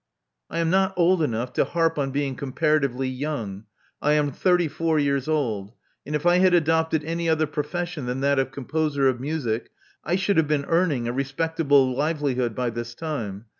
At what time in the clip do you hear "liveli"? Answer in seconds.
11.95-12.33